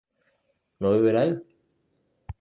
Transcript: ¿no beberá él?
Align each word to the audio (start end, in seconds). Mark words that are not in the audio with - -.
¿no 0.79 0.89
beberá 0.93 1.25
él? 1.25 1.45